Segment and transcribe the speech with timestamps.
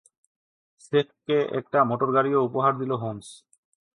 [0.81, 3.27] শেখকে একটা মোটর গাড়িও উপহার দিল হোমস।